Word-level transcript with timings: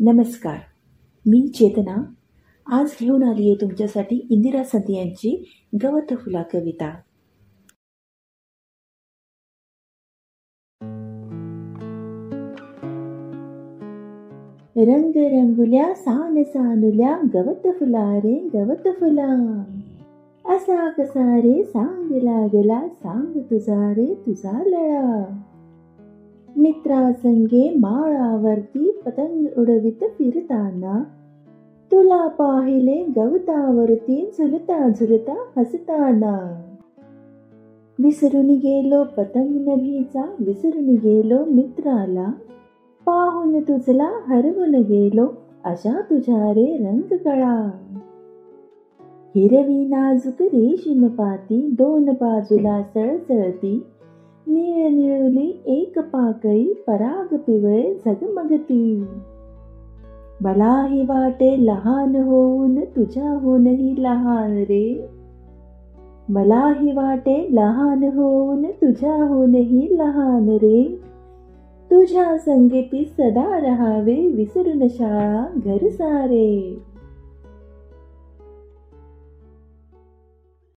नमस्कार 0.00 0.58
मी 1.26 1.46
चेतना 1.48 2.02
आज 2.66 2.96
घेऊन 3.00 3.22
आली 3.22 3.42
आहे 3.42 3.54
तुमच्यासाठी 3.60 4.26
इंदिरा 4.30 4.64
संत 4.64 4.90
यांची 4.90 5.44
गवत 5.82 6.14
फुला 6.24 6.42
कविता 6.42 6.94
रंग 14.76 15.16
रंगुल्या 15.16 15.94
सान 15.94 16.42
सानुल्या 16.42 17.16
गवत 17.34 17.66
फुला 17.78 18.16
रे 18.16 18.48
गवत 18.54 18.88
फुला 19.00 19.62
असा 20.44 20.90
कसा 20.90 21.36
रे 21.36 21.62
सांग 21.64 22.10
लागला 22.22 22.88
सांग 22.88 23.40
तुझा 23.40 23.92
रे 23.92 24.14
तुझा 24.14 24.62
लळा 24.66 25.24
मित्रासंगे 26.57 27.69
माळावरती 27.75 29.01
पतंग 29.05 29.45
उडवित 29.57 30.03
फिरताना 30.17 31.03
तुला 31.91 32.27
पाहिले 32.27 33.03
गवतावरती 33.15 34.29
झुलता 34.37 34.89
झुलता 34.89 35.35
हसताना. 35.57 36.61
विसरून 37.99 38.49
गेलो 38.49 39.03
पतंग 39.03 39.67
नभीचा 39.67 40.25
विसरून 40.39 40.95
गेलो 40.95 41.45
मित्राला. 41.45 42.31
पाहून 43.05 43.59
तुझला 43.59 44.09
हरवून 44.27 44.75
गेलो 44.75 45.27
अशा 45.63 46.01
तुझ्या 46.01 46.51
रे 46.53 46.77
रंग 46.77 47.15
कळा 47.17 47.71
हिरवी 49.35 49.85
नाजूक 49.85 50.41
रेशीम 50.41 51.07
पाती 51.07 51.75
दोन 51.77 52.05
बाजूला 52.05 52.81
सळसळती 52.83 53.83
निळ 54.47 54.89
निळुली 54.89 55.61
एक 55.65 55.90
पाकळी 56.31 56.73
पराग 56.87 57.35
पिवळे 57.35 57.93
झगमगती 58.05 59.05
मलाही 60.41 61.01
वाटे 61.01 61.65
लहान 61.65 62.15
होऊन 62.15 62.79
तुझ्याहूनही 62.95 64.03
लहान 64.03 64.57
रे 64.57 65.07
मलाही 66.29 66.91
वाटे 66.91 67.35
लहान 67.51 68.03
होऊन 68.03 68.65
तुझ्याहूनही 68.81 69.87
लहान 69.97 70.49
रे 70.49 70.83
तुझ्या 71.91 72.37
संगीती 72.37 73.03
सदा 73.05 73.59
रहावे 73.59 74.15
विसरून 74.35 74.87
शाळा 74.87 75.45
घर 75.65 75.87
सारे 75.89 76.79